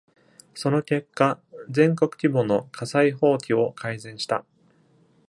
[0.55, 1.39] その結果、
[1.69, 4.43] 全国規模の火災法規を改善した。